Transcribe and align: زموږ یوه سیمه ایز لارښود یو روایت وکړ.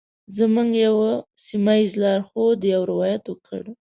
زموږ 0.37 0.69
یوه 0.85 1.11
سیمه 1.45 1.73
ایز 1.79 1.91
لارښود 2.01 2.59
یو 2.73 2.81
روایت 2.91 3.23
وکړ. 3.27 3.63